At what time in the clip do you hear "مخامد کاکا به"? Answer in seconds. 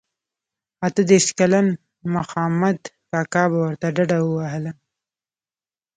2.15-3.57